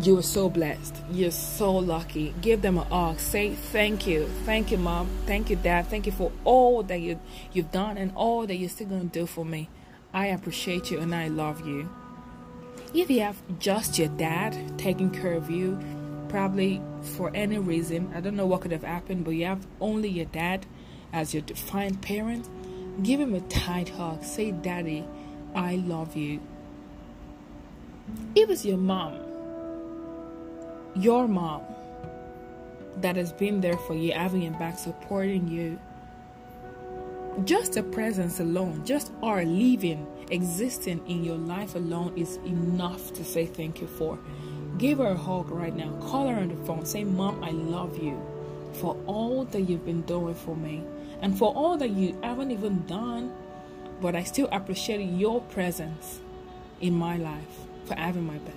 you 0.00 0.16
are 0.18 0.22
so 0.22 0.48
blessed. 0.48 0.96
You're 1.10 1.30
so 1.30 1.76
lucky. 1.76 2.34
Give 2.40 2.62
them 2.62 2.78
a 2.78 2.84
hug. 2.84 3.18
Say 3.18 3.54
thank 3.54 4.06
you. 4.06 4.28
Thank 4.44 4.70
you, 4.70 4.78
mom. 4.78 5.08
Thank 5.26 5.50
you, 5.50 5.56
dad. 5.56 5.86
Thank 5.88 6.06
you 6.06 6.12
for 6.12 6.30
all 6.44 6.82
that 6.84 7.00
you, 7.00 7.18
you've 7.52 7.72
done 7.72 7.98
and 7.98 8.12
all 8.14 8.46
that 8.46 8.56
you're 8.56 8.68
still 8.68 8.88
going 8.88 9.10
to 9.10 9.20
do 9.20 9.26
for 9.26 9.44
me. 9.44 9.68
I 10.12 10.26
appreciate 10.26 10.90
you 10.90 10.98
and 11.00 11.14
I 11.14 11.28
love 11.28 11.66
you. 11.66 11.90
If 12.94 13.10
you 13.10 13.20
have 13.20 13.36
just 13.58 13.98
your 13.98 14.08
dad 14.08 14.78
taking 14.78 15.10
care 15.10 15.34
of 15.34 15.50
you, 15.50 15.78
probably 16.28 16.80
for 17.16 17.30
any 17.34 17.58
reason, 17.58 18.10
I 18.14 18.20
don't 18.20 18.36
know 18.36 18.46
what 18.46 18.62
could 18.62 18.72
have 18.72 18.84
happened, 18.84 19.24
but 19.24 19.32
you 19.32 19.46
have 19.46 19.66
only 19.80 20.08
your 20.08 20.26
dad 20.26 20.64
as 21.12 21.34
your 21.34 21.42
defined 21.42 22.02
parent, 22.02 22.48
give 23.02 23.20
him 23.20 23.34
a 23.34 23.40
tight 23.42 23.90
hug. 23.90 24.24
Say, 24.24 24.52
Daddy, 24.52 25.04
I 25.54 25.76
love 25.76 26.16
you. 26.16 26.40
If 28.34 28.48
it's 28.48 28.64
your 28.64 28.78
mom, 28.78 29.27
your 30.94 31.28
mom, 31.28 31.62
that 33.00 33.16
has 33.16 33.32
been 33.32 33.60
there 33.60 33.76
for 33.76 33.94
you, 33.94 34.12
having 34.12 34.42
your 34.42 34.52
back, 34.54 34.78
supporting 34.78 35.48
you, 35.48 35.78
just 37.44 37.76
a 37.76 37.82
presence 37.82 38.40
alone, 38.40 38.84
just 38.84 39.12
our 39.22 39.44
living, 39.44 40.06
existing 40.30 41.00
in 41.06 41.24
your 41.24 41.36
life 41.36 41.74
alone 41.74 42.12
is 42.16 42.36
enough 42.38 43.12
to 43.12 43.24
say 43.24 43.46
thank 43.46 43.80
you 43.80 43.86
for. 43.86 44.18
Give 44.78 44.98
her 44.98 45.08
a 45.08 45.16
hug 45.16 45.50
right 45.50 45.74
now. 45.74 45.90
Call 46.00 46.28
her 46.28 46.36
on 46.36 46.48
the 46.48 46.64
phone. 46.64 46.84
Say, 46.84 47.04
Mom, 47.04 47.42
I 47.42 47.50
love 47.50 48.02
you 48.02 48.20
for 48.74 48.96
all 49.06 49.44
that 49.46 49.62
you've 49.62 49.84
been 49.84 50.02
doing 50.02 50.34
for 50.34 50.56
me 50.56 50.84
and 51.20 51.36
for 51.36 51.52
all 51.54 51.76
that 51.78 51.90
you 51.90 52.18
haven't 52.22 52.50
even 52.50 52.86
done, 52.86 53.32
but 54.00 54.14
I 54.14 54.22
still 54.22 54.48
appreciate 54.52 55.04
your 55.04 55.40
presence 55.40 56.20
in 56.80 56.94
my 56.94 57.16
life 57.16 57.66
for 57.86 57.94
having 57.94 58.26
my 58.26 58.38
back. 58.38 58.54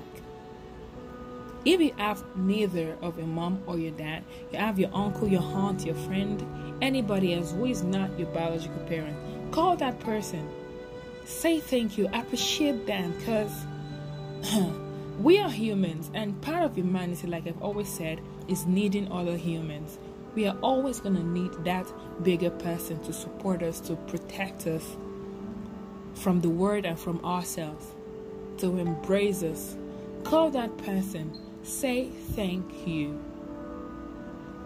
If 1.63 1.79
you 1.79 1.93
have 1.97 2.23
neither 2.35 2.97
of 3.03 3.19
your 3.19 3.27
mom 3.27 3.61
or 3.67 3.77
your 3.77 3.91
dad, 3.91 4.23
you 4.51 4.57
have 4.57 4.79
your 4.79 4.89
uncle, 4.93 5.27
your 5.27 5.43
aunt, 5.43 5.85
your 5.85 5.93
friend, 5.93 6.43
anybody 6.81 7.35
else 7.35 7.51
who 7.51 7.65
is 7.65 7.83
not 7.83 8.17
your 8.17 8.29
biological 8.29 8.79
parent, 8.85 9.15
call 9.51 9.75
that 9.75 9.99
person. 9.99 10.49
Say 11.25 11.59
thank 11.59 11.99
you, 11.99 12.09
appreciate 12.13 12.87
them 12.87 13.11
because 13.11 13.51
we 15.19 15.37
are 15.37 15.51
humans, 15.51 16.09
and 16.15 16.41
part 16.41 16.63
of 16.63 16.75
humanity, 16.75 17.27
like 17.27 17.45
I've 17.45 17.61
always 17.61 17.89
said, 17.89 18.21
is 18.47 18.65
needing 18.65 19.11
other 19.11 19.37
humans. 19.37 19.99
We 20.33 20.47
are 20.47 20.57
always 20.63 20.99
going 20.99 21.15
to 21.15 21.23
need 21.23 21.51
that 21.63 21.85
bigger 22.23 22.49
person 22.49 23.03
to 23.03 23.13
support 23.13 23.61
us, 23.61 23.79
to 23.81 23.95
protect 23.95 24.65
us 24.65 24.97
from 26.15 26.41
the 26.41 26.49
world 26.49 26.85
and 26.85 26.97
from 26.97 27.23
ourselves, 27.23 27.85
to 28.57 28.79
embrace 28.79 29.43
us. 29.43 29.77
Call 30.23 30.49
that 30.51 30.75
person 30.79 31.37
say 31.63 32.09
thank 32.09 32.87
you. 32.87 33.23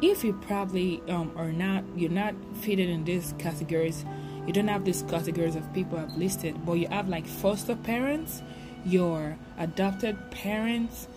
If 0.02 0.24
you 0.24 0.34
probably 0.34 1.02
um, 1.08 1.32
are 1.36 1.52
not, 1.52 1.84
you're 1.96 2.10
not 2.10 2.36
fitted 2.62 2.90
in 2.90 3.04
these 3.06 3.34
categories. 3.38 4.06
You 4.46 4.54
don't 4.54 4.68
have 4.68 4.86
these 4.86 5.04
categories 5.04 5.56
of 5.56 5.72
people 5.74 5.98
I've 5.98 6.16
listed, 6.18 6.66
but 6.66 6.74
you 6.74 6.88
have 6.90 7.10
like 7.10 7.26
foster 7.26 7.76
parents, 7.76 8.42
your 8.86 9.38
adopted 9.58 10.18
parents, 10.32 11.08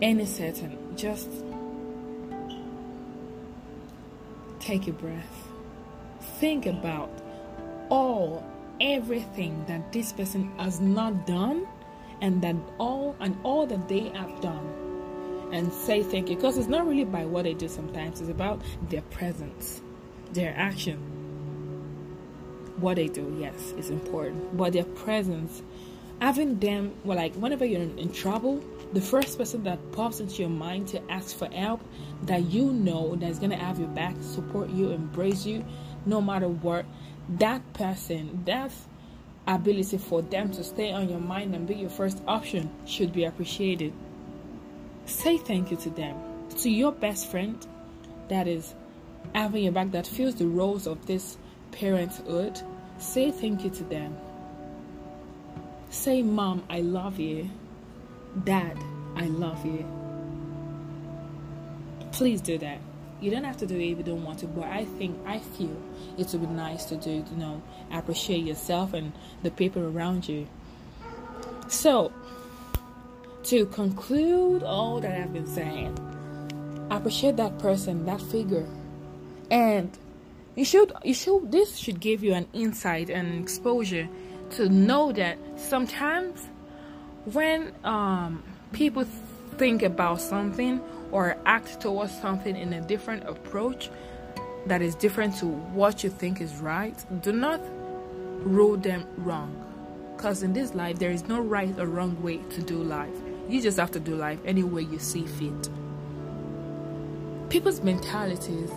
any 0.00 0.26
certain. 0.26 0.78
Just 0.96 1.28
take 4.60 4.86
a 4.86 4.92
breath. 4.92 5.48
Think 6.38 6.66
about 6.66 7.10
all 7.88 8.44
everything 8.80 9.64
that 9.66 9.92
this 9.92 10.12
person 10.12 10.52
has 10.58 10.80
not 10.80 11.26
done 11.26 11.66
and 12.22 12.40
that 12.40 12.56
all 12.78 13.14
and 13.20 13.36
all 13.42 13.66
that 13.66 13.86
they 13.88 14.08
have 14.10 14.40
done 14.40 14.66
and 15.52 15.70
say 15.70 16.02
thank 16.02 16.30
you. 16.30 16.36
Because 16.36 16.56
it's 16.56 16.68
not 16.68 16.86
really 16.86 17.04
by 17.04 17.26
what 17.26 17.44
they 17.44 17.52
do 17.52 17.68
sometimes 17.68 18.22
it's 18.22 18.30
about 18.30 18.62
their 18.88 19.02
presence 19.02 19.82
their 20.32 20.54
action. 20.56 20.96
What 22.78 22.96
they 22.96 23.08
do 23.08 23.36
yes 23.38 23.74
is 23.76 23.90
important. 23.90 24.56
But 24.56 24.72
their 24.72 24.84
presence 24.84 25.62
having 26.22 26.58
them 26.58 26.94
well 27.04 27.18
like 27.18 27.34
whenever 27.34 27.66
you're 27.66 27.82
in, 27.82 27.98
in 27.98 28.10
trouble 28.10 28.64
the 28.94 29.00
first 29.00 29.36
person 29.36 29.64
that 29.64 29.78
pops 29.92 30.20
into 30.20 30.36
your 30.36 30.50
mind 30.50 30.86
to 30.86 31.10
ask 31.10 31.36
for 31.36 31.48
help 31.48 31.80
that 32.22 32.44
you 32.44 32.66
know 32.72 33.16
that's 33.16 33.38
gonna 33.40 33.56
have 33.56 33.78
your 33.78 33.88
back 33.88 34.14
support 34.20 34.70
you 34.70 34.90
embrace 34.90 35.44
you 35.44 35.64
no 36.06 36.20
matter 36.20 36.48
what 36.48 36.84
that 37.28 37.72
person, 37.72 38.42
that 38.46 38.72
ability 39.46 39.98
for 39.98 40.22
them 40.22 40.50
to 40.52 40.62
stay 40.62 40.92
on 40.92 41.08
your 41.08 41.18
mind 41.18 41.54
and 41.54 41.66
be 41.66 41.74
your 41.74 41.90
first 41.90 42.22
option 42.26 42.70
should 42.86 43.12
be 43.12 43.24
appreciated. 43.24 43.92
Say 45.06 45.38
thank 45.38 45.70
you 45.70 45.76
to 45.78 45.90
them. 45.90 46.16
To 46.58 46.70
your 46.70 46.92
best 46.92 47.30
friend 47.30 47.64
that 48.28 48.46
is 48.46 48.74
having 49.34 49.64
your 49.64 49.72
back, 49.72 49.90
that 49.92 50.06
feels 50.06 50.36
the 50.36 50.46
roles 50.46 50.86
of 50.86 51.06
this 51.06 51.36
parenthood, 51.72 52.60
say 52.98 53.30
thank 53.30 53.64
you 53.64 53.70
to 53.70 53.84
them. 53.84 54.16
Say, 55.90 56.22
Mom, 56.22 56.62
I 56.70 56.80
love 56.80 57.18
you. 57.18 57.50
Dad, 58.44 58.78
I 59.16 59.26
love 59.26 59.64
you. 59.66 59.84
Please 62.12 62.40
do 62.40 62.58
that 62.58 62.78
you 63.22 63.30
don't 63.30 63.44
have 63.44 63.56
to 63.56 63.66
do 63.66 63.76
it 63.76 63.92
if 63.92 63.98
you 63.98 64.04
don't 64.04 64.24
want 64.24 64.38
to 64.38 64.46
but 64.46 64.64
i 64.64 64.84
think 64.84 65.18
i 65.26 65.38
feel 65.38 65.76
it 66.18 66.30
would 66.32 66.40
be 66.40 66.46
nice 66.48 66.84
to 66.84 66.96
do 66.96 67.10
you 67.10 67.36
know 67.36 67.62
appreciate 67.92 68.44
yourself 68.44 68.94
and 68.94 69.12
the 69.42 69.50
people 69.50 69.82
around 69.82 70.28
you. 70.28 70.46
So 71.68 72.12
to 73.44 73.66
conclude 73.66 74.62
all 74.62 75.00
that 75.00 75.20
i've 75.20 75.32
been 75.32 75.46
saying 75.46 75.96
appreciate 76.96 77.36
that 77.36 77.58
person 77.58 78.04
that 78.06 78.20
figure. 78.20 78.66
And 79.50 79.96
you 80.54 80.64
should 80.64 80.92
you 81.04 81.14
should 81.14 81.50
this 81.50 81.76
should 81.76 82.00
give 82.00 82.22
you 82.22 82.34
an 82.34 82.46
insight 82.52 83.10
and 83.10 83.40
exposure 83.42 84.08
to 84.50 84.68
know 84.68 85.12
that 85.12 85.38
sometimes 85.56 86.48
when 87.24 87.72
um, 87.84 88.42
people 88.72 89.04
think 89.56 89.82
about 89.82 90.20
something 90.20 90.80
or 91.12 91.36
act 91.46 91.80
towards 91.80 92.12
something 92.20 92.56
in 92.56 92.72
a 92.72 92.80
different 92.80 93.28
approach 93.28 93.90
that 94.66 94.82
is 94.82 94.94
different 94.94 95.36
to 95.36 95.46
what 95.46 96.02
you 96.02 96.10
think 96.10 96.40
is 96.40 96.56
right, 96.56 96.96
do 97.22 97.32
not 97.32 97.60
rule 98.44 98.76
them 98.76 99.06
wrong. 99.18 99.58
Because 100.16 100.42
in 100.42 100.52
this 100.52 100.74
life, 100.74 100.98
there 100.98 101.10
is 101.10 101.28
no 101.28 101.40
right 101.40 101.78
or 101.78 101.86
wrong 101.86 102.20
way 102.22 102.38
to 102.38 102.62
do 102.62 102.82
life. 102.82 103.14
You 103.48 103.60
just 103.60 103.78
have 103.78 103.90
to 103.92 104.00
do 104.00 104.14
life 104.14 104.38
any 104.44 104.62
way 104.62 104.82
you 104.82 104.98
see 104.98 105.26
fit. 105.26 105.68
People's 107.50 107.82
mentalities 107.82 108.70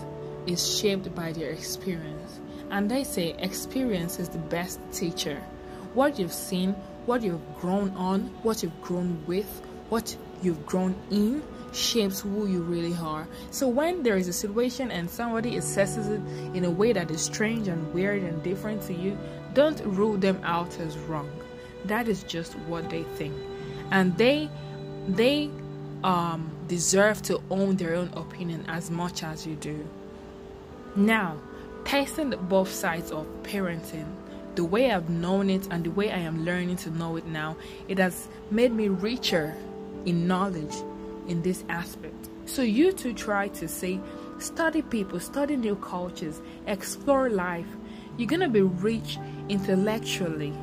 is 0.47 0.77
shaped 0.77 1.13
by 1.15 1.31
their 1.31 1.51
experience. 1.51 2.39
And 2.71 2.89
they 2.89 3.03
say 3.03 3.35
experience 3.37 4.19
is 4.19 4.29
the 4.29 4.39
best 4.39 4.79
teacher. 4.91 5.41
What 5.93 6.19
you've 6.19 6.33
seen, 6.33 6.71
what 7.05 7.21
you've 7.21 7.55
grown 7.59 7.91
on, 7.91 8.21
what 8.43 8.63
you've 8.63 8.81
grown 8.81 9.23
with, 9.27 9.61
what 9.89 10.17
you've 10.41 10.65
grown 10.65 10.95
in 11.11 11.43
shapes 11.75 12.21
who 12.21 12.47
you 12.47 12.61
really 12.61 12.95
are. 12.95 13.27
So 13.51 13.67
when 13.67 14.03
there 14.03 14.17
is 14.17 14.27
a 14.27 14.33
situation 14.33 14.91
and 14.91 15.09
somebody 15.09 15.55
assesses 15.57 16.09
it 16.09 16.55
in 16.55 16.63
a 16.63 16.69
way 16.69 16.93
that 16.93 17.11
is 17.11 17.21
strange 17.21 17.67
and 17.67 17.93
weird 17.93 18.23
and 18.23 18.41
different 18.43 18.81
to 18.83 18.93
you, 18.93 19.17
don't 19.53 19.79
rule 19.85 20.17
them 20.17 20.39
out 20.43 20.79
as 20.79 20.97
wrong. 20.97 21.29
That 21.85 22.07
is 22.07 22.23
just 22.23 22.53
what 22.67 22.89
they 22.89 23.03
think. 23.03 23.35
And 23.91 24.17
they 24.17 24.49
they 25.07 25.51
um 26.03 26.49
deserve 26.67 27.21
to 27.23 27.41
own 27.51 27.75
their 27.75 27.95
own 27.95 28.09
opinion 28.15 28.65
as 28.67 28.89
much 28.89 29.23
as 29.23 29.45
you 29.45 29.55
do. 29.55 29.87
Now, 30.95 31.37
tasting 31.83 32.31
both 32.49 32.71
sides 32.71 33.11
of 33.11 33.27
parenting, 33.43 34.07
the 34.55 34.63
way 34.63 34.91
I've 34.91 35.09
known 35.09 35.49
it 35.49 35.67
and 35.69 35.83
the 35.83 35.91
way 35.91 36.11
I 36.11 36.19
am 36.19 36.45
learning 36.45 36.77
to 36.77 36.89
know 36.89 37.17
it 37.17 37.27
now, 37.27 37.57
it 37.87 37.97
has 37.99 38.27
made 38.49 38.71
me 38.71 38.87
richer 38.87 39.55
in 40.05 40.27
knowledge 40.27 40.75
in 41.27 41.41
this 41.41 41.63
aspect. 41.69 42.29
So 42.45 42.61
you 42.61 42.91
too 42.91 43.13
try 43.13 43.47
to 43.49 43.67
say, 43.67 43.99
study 44.39 44.81
people, 44.81 45.19
study 45.19 45.55
new 45.55 45.75
cultures, 45.77 46.41
explore 46.67 47.29
life. 47.29 47.67
You're 48.17 48.27
gonna 48.27 48.49
be 48.49 48.61
rich 48.61 49.17
intellectually. 49.49 50.53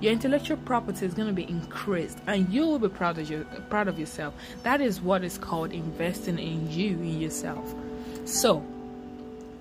Your 0.00 0.12
intellectual 0.12 0.58
property 0.58 1.06
is 1.06 1.14
gonna 1.14 1.32
be 1.32 1.48
increased, 1.48 2.18
and 2.26 2.52
you 2.52 2.66
will 2.66 2.78
be 2.78 2.88
proud 2.88 3.18
of 3.18 3.30
your 3.30 3.44
proud 3.70 3.88
of 3.88 3.98
yourself. 3.98 4.34
That 4.62 4.80
is 4.80 5.00
what 5.00 5.24
is 5.24 5.38
called 5.38 5.72
investing 5.72 6.38
in 6.38 6.70
you, 6.70 6.90
in 6.90 7.20
yourself. 7.20 7.74
So, 8.26 8.62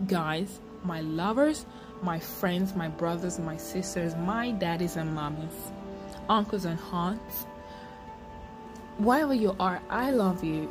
guys, 0.07 0.59
my 0.83 1.01
lovers, 1.01 1.65
my 2.01 2.19
friends, 2.19 2.75
my 2.75 2.89
brothers, 2.89 3.39
my 3.39 3.57
sisters, 3.57 4.15
my 4.15 4.51
daddies 4.51 4.97
and 4.97 5.17
mommies, 5.17 5.71
uncles 6.29 6.65
and 6.65 6.79
aunts, 6.91 7.45
wherever 8.97 9.33
you 9.33 9.55
are, 9.59 9.81
I 9.89 10.11
love 10.11 10.43
you. 10.43 10.69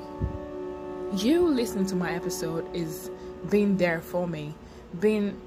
You 1.17 1.47
listening 1.47 1.87
to 1.87 1.97
my 1.97 2.13
episode 2.13 2.75
is 2.75 3.11
being 3.51 3.77
there 3.77 4.01
for 4.01 4.27
me, 4.27 4.55
being 5.01 5.41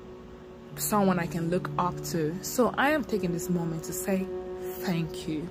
someone 0.76 1.20
I 1.20 1.26
can 1.26 1.50
look 1.50 1.70
up 1.78 2.02
to. 2.06 2.38
So 2.44 2.74
I 2.78 2.92
am 2.92 3.04
taking 3.04 3.34
this 3.34 3.50
moment 3.50 3.84
to 3.86 3.94
say 3.94 4.26
thank 4.80 5.28
you. 5.28 5.48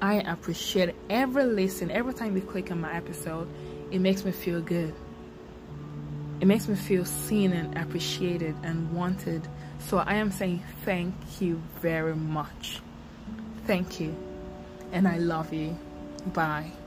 I 0.00 0.14
appreciate 0.14 0.94
every 1.08 1.44
listen, 1.44 1.90
every 1.90 2.14
time 2.14 2.36
you 2.36 2.42
click 2.42 2.70
on 2.70 2.80
my 2.80 2.94
episode, 2.94 3.48
it 3.90 4.00
makes 4.00 4.24
me 4.24 4.32
feel 4.32 4.60
good. 4.60 4.94
It 6.40 6.46
makes 6.46 6.68
me 6.68 6.74
feel 6.74 7.04
seen 7.04 7.52
and 7.52 7.78
appreciated 7.78 8.56
and 8.62 8.92
wanted. 8.92 9.46
So 9.78 9.98
I 9.98 10.14
am 10.14 10.32
saying 10.32 10.62
thank 10.84 11.14
you 11.40 11.62
very 11.80 12.16
much. 12.16 12.80
Thank 13.66 14.00
you. 14.00 14.14
And 14.92 15.06
I 15.06 15.18
love 15.18 15.52
you. 15.52 15.78
Bye. 16.24 16.83